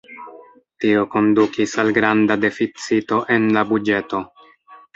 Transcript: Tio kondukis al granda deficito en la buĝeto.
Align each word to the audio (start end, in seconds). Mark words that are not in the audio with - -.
Tio 0.85 1.03
kondukis 1.15 1.75
al 1.85 1.93
granda 1.99 2.39
deficito 2.47 3.23
en 3.39 3.49
la 3.59 3.67
buĝeto. 3.75 4.27